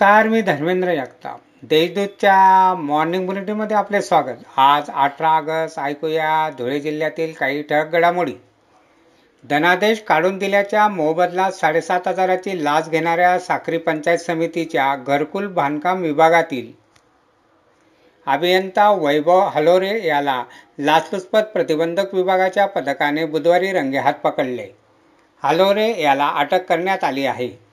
[0.00, 4.36] नमस्कार मी धर्मेंद्र जगताप देशदूतच्या मॉर्निंग बुलेटिनमध्ये आपले स्वागत.
[4.56, 8.32] आज अठरा ऑगस्ट ऐकूया धुळे जिल्ह्यातील काही ठळक घडामोडी.
[9.44, 16.72] धनादेश काढून दिल्याच्या मोबदला साडेसात हजाराची लाच घेणाऱ्या साखरी पंचायत समितीच्या घरकुल बांधकाम विभागातील
[18.26, 20.42] अभियंता वैभव हलोरे याला
[20.78, 24.68] लाचलुचपत प्रतिबंधक विभागाच्या पथकाने बुधवारी रंगेहात पकडले.
[25.42, 27.69] हलोरे याला अटक करण्यात आली आहे.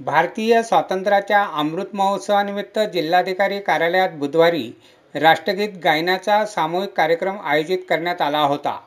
[0.00, 4.70] भारतीय स्वातंत्र्याच्या अमृत महोत्सवानिमित्त जिल्हाधिकारी कार्यालयात बुधवारी
[5.14, 8.80] राष्ट्रगीत गायनाचा सामूहिक कार्यक्रम आयोजित करण्यात आला होता.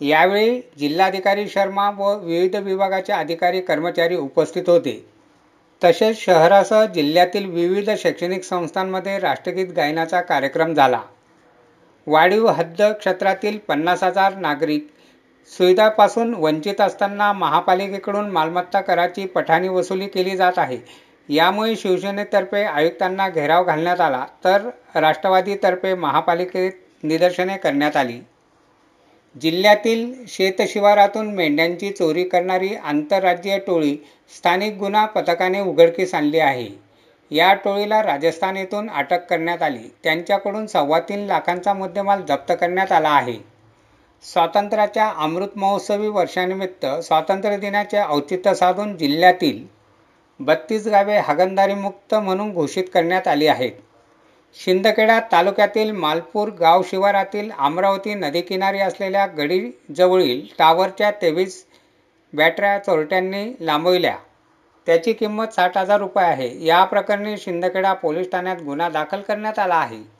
[0.00, 5.06] यावेळी जिल्हाधिकारी शर्मा व विविध विभागाचे अधिकारी कर्मचारी उपस्थित होते.
[5.84, 11.00] तसेच शहरासह जिल्ह्यातील विविध शैक्षणिक संस्थांमध्ये राष्ट्रगीत गायनाचा कार्यक्रम झाला.
[12.06, 14.88] वाढीव हद्द क्षेत्रातील पन्नास हजार नागरिक
[15.48, 20.78] सुविधापासून वंचित असताना महापालिकेकडून मालमत्ता कराची पठाणी वसुली केली जात आहे.
[21.28, 28.20] यामुळे शिवसेनेतर्फे आयुक्तांना घेराव घालण्यात आला तर राष्ट्रवादीतर्फे महापालिकेत निदर्शने करण्यात आली.
[29.36, 33.96] जिल्ह्यातील शेतशिवारातून मेंढ्यांची चोरी करणारी आंतरराज्यीय टोळी
[34.36, 36.68] स्थानिक गुन्हा पथकाने उघडकीस आणली आहे.
[37.30, 39.88] या टोळीला राजस्थान येथून अटक करण्यात आली.
[40.04, 43.38] त्यांच्याकडून सव्वा तीन लाखांचा मुद्देमाल जप्त करण्यात आला आहे.
[44.24, 49.64] स्वातंत्र्याच्या अमृत महोत्सवी वर्षानिमित्त स्वातंत्र्य दिनाचे औचित्य साधून जिल्ह्यातील
[50.40, 53.72] बत्तीस गावे हागणदारीमुक्त म्हणून घोषित करण्यात आली आहेत.
[54.56, 61.64] शिंदखेडा तालुक्यातील मालपूर गाव शिवारातील अमरावती नदीकिनारी असलेल्या गडीजवळील टावरच्या तेवीस
[62.32, 64.16] बॅटऱ्या चोरट्यांनी लांबविल्या.
[64.86, 66.64] त्याची किंमत साठ हजार रुपये आहे.
[66.66, 70.19] या प्रकरणी शिंदखेडा पोलीस ठाण्यात गुन्हा दाखल करण्यात आला आहे.